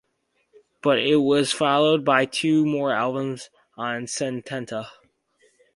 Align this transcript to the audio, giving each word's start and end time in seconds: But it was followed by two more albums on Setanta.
But 0.81 0.97
it 0.97 1.17
was 1.17 1.51
followed 1.53 2.03
by 2.03 2.25
two 2.25 2.65
more 2.65 2.91
albums 2.91 3.51
on 3.77 4.05
Setanta. 4.07 4.87